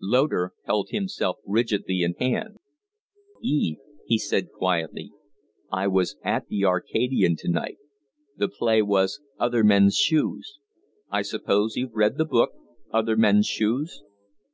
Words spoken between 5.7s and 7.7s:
"I was at the `Arcadian' to